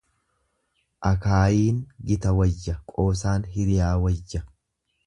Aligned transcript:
Akaayiin 1.09 1.77
gita 2.09 2.35
wayya 2.41 2.77
qoosaan 2.95 3.47
hiriyaa 3.55 3.97
wayya. 4.07 4.45